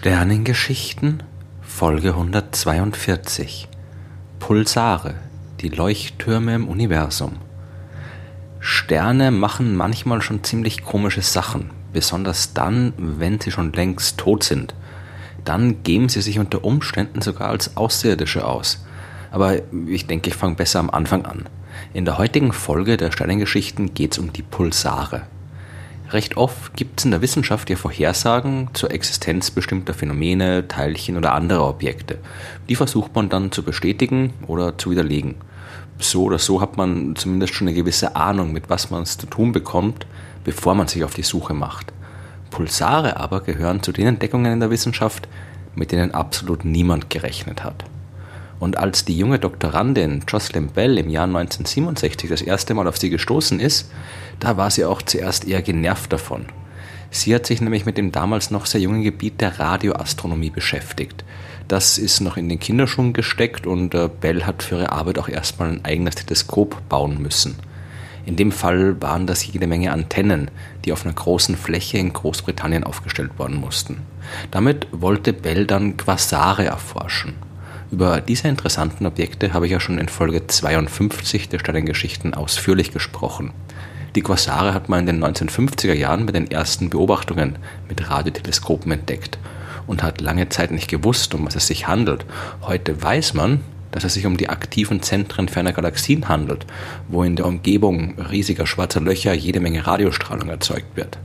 [0.00, 1.24] Sternengeschichten
[1.60, 3.66] Folge 142
[4.38, 5.14] Pulsare,
[5.58, 7.32] die Leuchttürme im Universum.
[8.60, 14.72] Sterne machen manchmal schon ziemlich komische Sachen, besonders dann, wenn sie schon längst tot sind.
[15.44, 18.86] Dann geben sie sich unter Umständen sogar als Außerirdische aus.
[19.32, 19.56] Aber
[19.88, 21.48] ich denke, ich fange besser am Anfang an.
[21.92, 25.22] In der heutigen Folge der Sternengeschichten geht es um die Pulsare.
[26.10, 31.34] Recht oft gibt es in der Wissenschaft ja Vorhersagen zur Existenz bestimmter Phänomene, Teilchen oder
[31.34, 32.18] anderer Objekte.
[32.68, 35.34] Die versucht man dann zu bestätigen oder zu widerlegen.
[35.98, 39.26] So oder so hat man zumindest schon eine gewisse Ahnung, mit was man es zu
[39.26, 40.06] tun bekommt,
[40.44, 41.92] bevor man sich auf die Suche macht.
[42.50, 45.28] Pulsare aber gehören zu den Entdeckungen in der Wissenschaft,
[45.74, 47.84] mit denen absolut niemand gerechnet hat.
[48.60, 53.10] Und als die junge Doktorandin Jocelyn Bell im Jahr 1967 das erste Mal auf sie
[53.10, 53.90] gestoßen ist,
[54.40, 56.46] da war sie auch zuerst eher genervt davon.
[57.10, 61.24] Sie hat sich nämlich mit dem damals noch sehr jungen Gebiet der Radioastronomie beschäftigt.
[61.66, 65.28] Das ist noch in den Kinderschuhen gesteckt und äh, Bell hat für ihre Arbeit auch
[65.28, 67.56] erstmal ein eigenes Teleskop bauen müssen.
[68.26, 70.50] In dem Fall waren das jede Menge Antennen,
[70.84, 74.02] die auf einer großen Fläche in Großbritannien aufgestellt worden mussten.
[74.50, 77.47] Damit wollte Bell dann Quasare erforschen.
[77.90, 83.52] Über diese interessanten Objekte habe ich ja schon in Folge 52 der Sternengeschichten ausführlich gesprochen.
[84.14, 87.56] Die Quasare hat man in den 1950er Jahren mit den ersten Beobachtungen
[87.88, 89.38] mit Radioteleskopen entdeckt
[89.86, 92.26] und hat lange Zeit nicht gewusst, um was es sich handelt.
[92.62, 96.66] Heute weiß man, dass es sich um die aktiven Zentren ferner Galaxien handelt,
[97.08, 101.18] wo in der Umgebung riesiger schwarzer Löcher jede Menge Radiostrahlung erzeugt wird.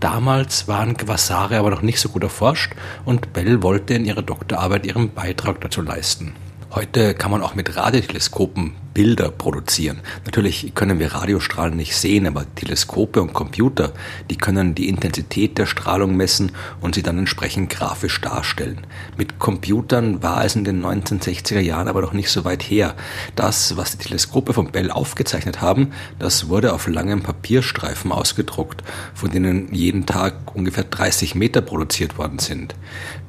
[0.00, 2.72] Damals waren Quasare aber noch nicht so gut erforscht
[3.04, 6.32] und Bell wollte in ihrer Doktorarbeit ihren Beitrag dazu leisten.
[6.74, 10.00] Heute kann man auch mit Radioteleskopen Bilder produzieren.
[10.24, 13.92] Natürlich können wir Radiostrahlen nicht sehen, aber Teleskope und Computer,
[14.30, 18.86] die können die Intensität der Strahlung messen und sie dann entsprechend grafisch darstellen.
[19.18, 22.94] Mit Computern war es in den 1960er Jahren aber noch nicht so weit her.
[23.36, 28.82] Das, was die Teleskope von Bell aufgezeichnet haben, das wurde auf langem Papierstreifen ausgedruckt,
[29.14, 32.74] von denen jeden Tag ungefähr 30 Meter produziert worden sind.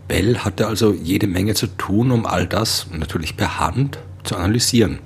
[0.07, 4.99] Bell hatte also jede Menge zu tun, um all das natürlich per Hand zu analysieren.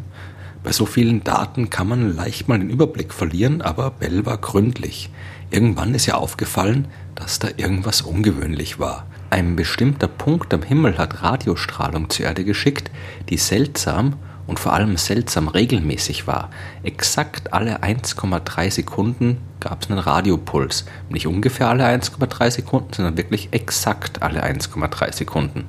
[0.64, 5.10] Bei so vielen Daten kann man leicht mal den Überblick verlieren, aber Bell war gründlich.
[5.50, 9.08] Irgendwann ist ihr aufgefallen, dass da irgendwas ungewöhnlich war.
[9.30, 12.92] Ein bestimmter Punkt am Himmel hat Radiostrahlung zur Erde geschickt,
[13.30, 14.14] die seltsam
[14.48, 16.50] und vor allem seltsam regelmäßig war.
[16.84, 20.86] Exakt alle 1,3 Sekunden gab es einen Radiopuls.
[21.10, 25.66] Nicht ungefähr alle 1,3 Sekunden, sondern wirklich exakt alle 1,3 Sekunden.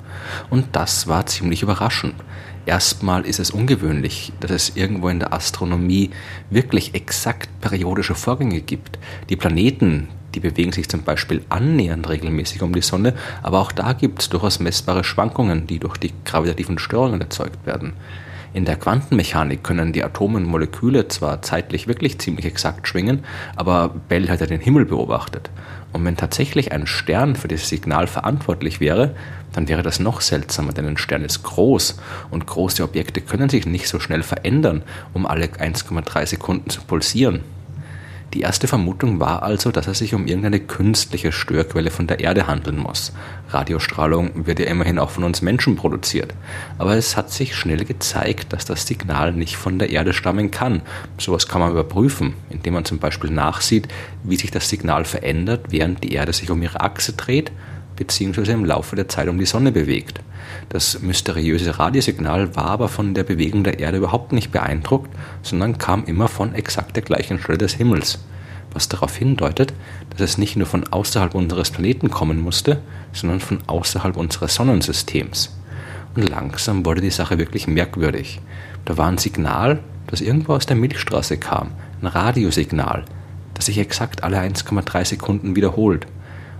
[0.49, 2.15] Und das war ziemlich überraschend.
[2.65, 6.11] Erstmal ist es ungewöhnlich, dass es irgendwo in der Astronomie
[6.49, 8.99] wirklich exakt periodische Vorgänge gibt.
[9.29, 13.93] Die Planeten, die bewegen sich zum Beispiel annähernd regelmäßig um die Sonne, aber auch da
[13.93, 17.93] gibt es durchaus messbare Schwankungen, die durch die gravitativen Störungen erzeugt werden.
[18.51, 23.23] In der Quantenmechanik können die Atome und Moleküle zwar zeitlich wirklich ziemlich exakt schwingen,
[23.55, 25.51] aber Bell hat ja den Himmel beobachtet.
[25.93, 29.15] Und wenn tatsächlich ein Stern für dieses Signal verantwortlich wäre,
[29.53, 31.99] dann wäre das noch seltsamer, denn ein Stern ist groß
[32.31, 34.83] und große Objekte können sich nicht so schnell verändern,
[35.13, 37.41] um alle 1,3 Sekunden zu pulsieren.
[38.33, 42.45] Die erste Vermutung war also, dass es sich um irgendeine künstliche Störquelle von der Erde
[42.45, 43.11] handeln muss.
[43.49, 46.35] Radiostrahlung wird ja immerhin auch von uns Menschen produziert.
[46.77, 50.83] Aber es hat sich schnell gezeigt, dass das Signal nicht von der Erde stammen kann.
[51.17, 53.87] Sowas kann man überprüfen, indem man zum Beispiel nachsieht,
[54.23, 57.51] wie sich das Signal verändert, während die Erde sich um ihre Achse dreht
[57.95, 58.51] bzw.
[58.51, 60.21] im Laufe der Zeit um die Sonne bewegt.
[60.69, 65.09] Das mysteriöse Radiosignal war aber von der Bewegung der Erde überhaupt nicht beeindruckt,
[65.41, 68.19] sondern kam immer von exakt der gleichen Stelle des Himmels,
[68.73, 69.73] was darauf hindeutet,
[70.09, 72.81] dass es nicht nur von außerhalb unseres Planeten kommen musste,
[73.13, 75.55] sondern von außerhalb unseres Sonnensystems.
[76.15, 78.41] Und langsam wurde die Sache wirklich merkwürdig.
[78.85, 83.05] Da war ein Signal, das irgendwo aus der Milchstraße kam, ein Radiosignal,
[83.53, 86.07] das sich exakt alle 1,3 Sekunden wiederholt.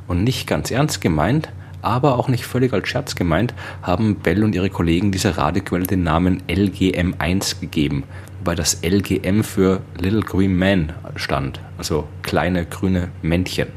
[0.07, 1.49] Und nicht ganz ernst gemeint,
[1.81, 6.03] aber auch nicht völlig als Scherz gemeint, haben Bell und ihre Kollegen dieser Radioquelle den
[6.03, 8.03] Namen LGM1 gegeben,
[8.39, 13.67] wobei das LGM für Little Green Man stand, also kleine grüne Männchen.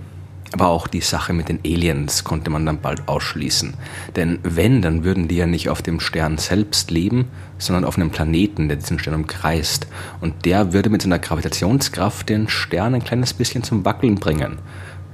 [0.52, 3.72] Aber auch die Sache mit den Aliens konnte man dann bald ausschließen.
[4.16, 8.10] Denn wenn, dann würden die ja nicht auf dem Stern selbst leben, sondern auf einem
[8.10, 9.86] Planeten, der diesen Stern umkreist.
[10.20, 14.58] Und der würde mit seiner Gravitationskraft den Stern ein kleines bisschen zum Wackeln bringen.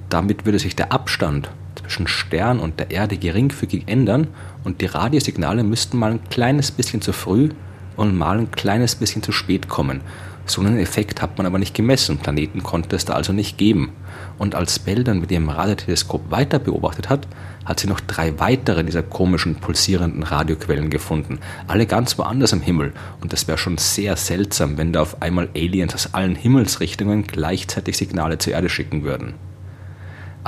[0.08, 1.50] Damit würde sich der Abstand
[1.88, 4.28] zwischen Stern und der Erde geringfügig ändern
[4.64, 7.48] und die Radiosignale müssten mal ein kleines bisschen zu früh
[7.96, 10.02] und mal ein kleines bisschen zu spät kommen,
[10.50, 13.92] So einen Effekt hat man aber nicht gemessen, Planeten konnte es da also nicht geben.
[14.38, 17.28] Und als Bell dann mit ihrem Radioteleskop weiter beobachtet hat,
[17.66, 21.38] hat sie noch drei weitere dieser komischen pulsierenden Radioquellen gefunden.
[21.66, 22.94] Alle ganz woanders im Himmel.
[23.20, 27.98] Und das wäre schon sehr seltsam, wenn da auf einmal Aliens aus allen Himmelsrichtungen gleichzeitig
[27.98, 29.34] Signale zur Erde schicken würden.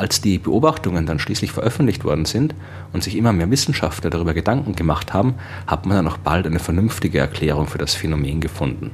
[0.00, 2.54] Als die Beobachtungen dann schließlich veröffentlicht worden sind
[2.94, 5.34] und sich immer mehr Wissenschaftler darüber Gedanken gemacht haben,
[5.66, 8.92] hat man dann auch bald eine vernünftige Erklärung für das Phänomen gefunden.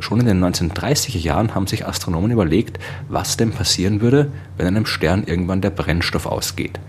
[0.00, 4.86] Schon in den 1930er Jahren haben sich Astronomen überlegt, was denn passieren würde, wenn einem
[4.86, 6.80] Stern irgendwann der Brennstoff ausgeht.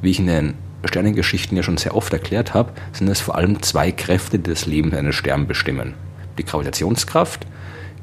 [0.00, 0.54] Wie ich in den
[0.84, 4.66] Sternengeschichten ja schon sehr oft erklärt habe, sind es vor allem zwei Kräfte, die das
[4.66, 5.94] Leben eines Sterns bestimmen.
[6.38, 7.48] Die Gravitationskraft,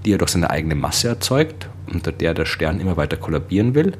[0.04, 3.94] die er durch seine eigene Masse erzeugt, unter der der Stern immer weiter kollabieren will,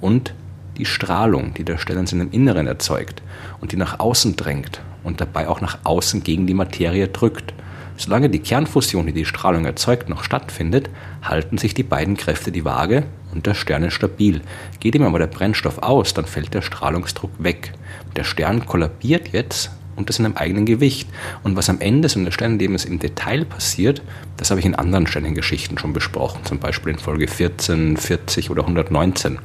[0.00, 0.34] und
[0.76, 3.22] die Strahlung, die der Stern in seinem Inneren erzeugt
[3.60, 7.54] und die nach außen drängt und dabei auch nach außen gegen die Materie drückt.
[7.96, 10.88] Solange die Kernfusion, die die Strahlung erzeugt, noch stattfindet,
[11.22, 13.04] halten sich die beiden Kräfte die Waage
[13.34, 14.40] und der Stern ist stabil.
[14.80, 17.72] Geht ihm aber der Brennstoff aus, dann fällt der Strahlungsdruck weg.
[18.16, 21.08] Der Stern kollabiert jetzt unter seinem eigenen Gewicht.
[21.42, 24.00] Und was am Ende so eines Sternenlebens im Detail passiert,
[24.38, 28.62] das habe ich in anderen Sternengeschichten schon besprochen, zum Beispiel in Folge 14, 40 oder
[28.62, 29.38] 119.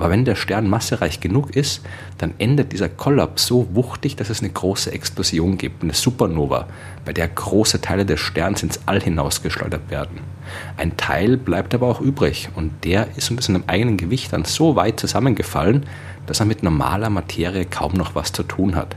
[0.00, 1.82] Aber wenn der Stern massereich genug ist,
[2.16, 6.68] dann endet dieser Kollaps so wuchtig, dass es eine große Explosion gibt, eine Supernova,
[7.04, 10.20] bei der große Teile des Sterns ins All hinausgeschleudert werden.
[10.78, 14.74] Ein Teil bleibt aber auch übrig und der ist unter seinem eigenen Gewicht dann so
[14.74, 15.84] weit zusammengefallen,
[16.24, 18.96] dass er mit normaler Materie kaum noch was zu tun hat.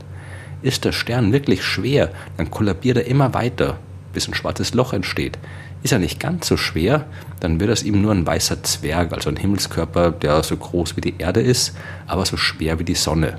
[0.62, 3.76] Ist der Stern wirklich schwer, dann kollabiert er immer weiter,
[4.14, 5.36] bis ein schwarzes Loch entsteht.
[5.84, 7.04] Ist er nicht ganz so schwer,
[7.40, 11.02] dann wird aus ihm nur ein weißer Zwerg, also ein Himmelskörper, der so groß wie
[11.02, 11.76] die Erde ist,
[12.06, 13.36] aber so schwer wie die Sonne.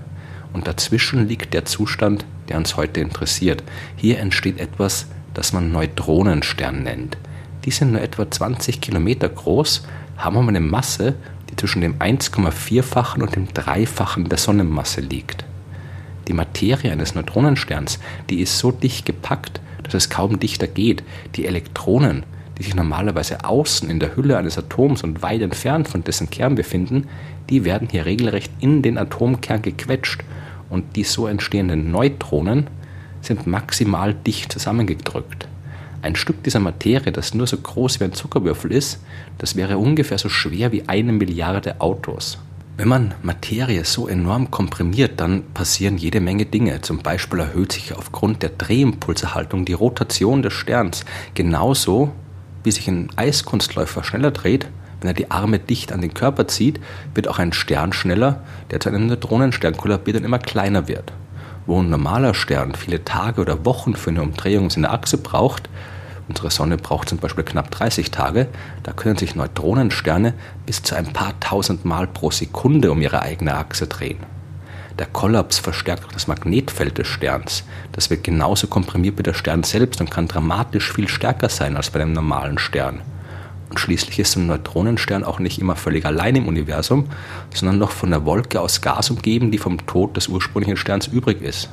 [0.53, 3.63] Und dazwischen liegt der Zustand, der uns heute interessiert.
[3.95, 7.17] Hier entsteht etwas, das man Neutronenstern nennt.
[7.65, 11.15] Die sind nur etwa 20 Kilometer groß, haben aber eine Masse,
[11.49, 15.45] die zwischen dem 1,4-fachen und dem Dreifachen der Sonnenmasse liegt.
[16.27, 17.97] Die Materie eines Neutronensterns,
[18.29, 21.03] die ist so dicht gepackt, dass es kaum dichter geht.
[21.35, 22.23] Die Elektronen,
[22.57, 26.55] die sich normalerweise außen in der Hülle eines Atoms und weit entfernt von dessen Kern
[26.55, 27.07] befinden,
[27.49, 30.23] die werden hier regelrecht in den Atomkern gequetscht
[30.69, 32.67] und die so entstehenden Neutronen
[33.21, 35.47] sind maximal dicht zusammengedrückt.
[36.01, 38.99] Ein Stück dieser Materie, das nur so groß wie ein Zuckerwürfel ist,
[39.39, 42.37] das wäre ungefähr so schwer wie eine Milliarde Autos.
[42.77, 46.81] Wenn man Materie so enorm komprimiert, dann passieren jede Menge Dinge.
[46.81, 52.11] Zum Beispiel erhöht sich aufgrund der Drehimpulserhaltung die Rotation des Sterns genauso
[52.65, 54.67] wie sich ein Eiskunstläufer schneller dreht,
[54.99, 56.79] wenn er die Arme dicht an den Körper zieht,
[57.13, 58.41] wird auch ein Stern schneller,
[58.71, 61.13] der zu einem Neutronenstern kollabiert und immer kleiner wird.
[61.65, 65.69] Wo ein normaler Stern viele Tage oder Wochen für eine Umdrehung seiner Achse braucht,
[66.27, 68.47] unsere Sonne braucht zum Beispiel knapp 30 Tage,
[68.83, 70.33] da können sich Neutronensterne
[70.65, 74.34] bis zu ein paar tausend Mal pro Sekunde um ihre eigene Achse drehen.
[74.97, 77.63] Der Kollaps verstärkt auch das Magnetfeld des Sterns.
[77.91, 81.89] Das wird genauso komprimiert wie der Stern selbst und kann dramatisch viel stärker sein als
[81.89, 83.01] bei einem normalen Stern.
[83.69, 87.09] Und schließlich ist ein Neutronenstern auch nicht immer völlig allein im Universum,
[87.53, 91.41] sondern noch von einer Wolke aus Gas umgeben, die vom Tod des ursprünglichen Sterns übrig
[91.41, 91.69] ist.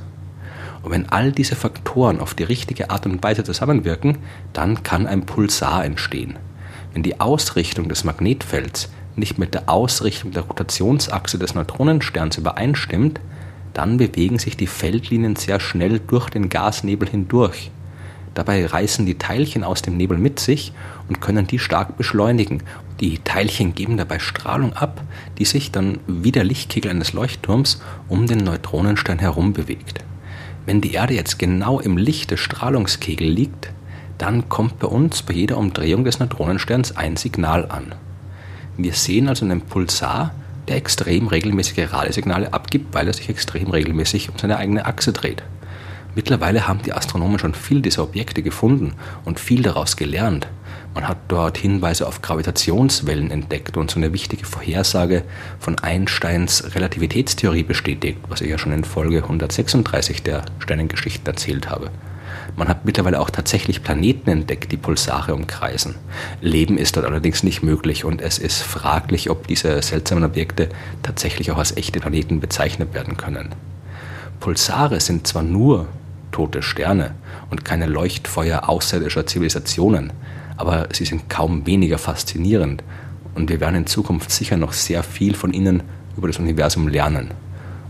[0.82, 4.18] Und wenn all diese Faktoren auf die richtige Art und Weise zusammenwirken,
[4.52, 6.38] dann kann ein Pulsar entstehen.
[6.92, 13.21] Wenn die Ausrichtung des Magnetfelds nicht mit der Ausrichtung der Rotationsachse des Neutronensterns übereinstimmt,
[13.75, 17.71] dann bewegen sich die Feldlinien sehr schnell durch den Gasnebel hindurch.
[18.35, 20.73] Dabei reißen die Teilchen aus dem Nebel mit sich
[21.09, 22.62] und können die stark beschleunigen.
[23.00, 25.02] Die Teilchen geben dabei Strahlung ab,
[25.38, 30.04] die sich dann wie der Lichtkegel eines Leuchtturms um den Neutronenstern herum bewegt.
[30.64, 33.71] Wenn die Erde jetzt genau im Licht des Strahlungskegels liegt,
[34.16, 37.95] dann kommt bei uns bei jeder Umdrehung des Neutronensterns ein Signal an.
[38.76, 40.35] Wir sehen also einen Pulsar,
[40.67, 45.43] der extrem regelmäßige Radiosignale abgibt, weil er sich extrem regelmäßig um seine eigene Achse dreht.
[46.14, 50.47] Mittlerweile haben die Astronomen schon viel dieser Objekte gefunden und viel daraus gelernt.
[50.95, 55.25] Man hat dort Hinweise auf Gravitationswellen entdeckt und so eine wichtige Vorhersage
[55.59, 61.91] von Einsteins Relativitätstheorie bestätigt, was ich ja schon in Folge 136 der Sternengeschichten erzählt habe.
[62.56, 65.94] Man hat mittlerweile auch tatsächlich Planeten entdeckt, die Pulsare umkreisen.
[66.40, 70.68] Leben ist dort allerdings nicht möglich und es ist fraglich, ob diese seltsamen Objekte
[71.02, 73.54] tatsächlich auch als echte Planeten bezeichnet werden können.
[74.40, 75.86] Pulsare sind zwar nur
[76.32, 77.14] tote Sterne
[77.50, 80.12] und keine Leuchtfeuer außerirdischer Zivilisationen,
[80.56, 82.82] aber sie sind kaum weniger faszinierend
[83.34, 85.82] und wir werden in Zukunft sicher noch sehr viel von ihnen
[86.16, 87.30] über das Universum lernen.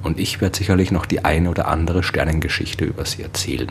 [0.02, 3.70] Und ich werde sicherlich noch die eine oder andere Sternengeschichte über sie erzählen.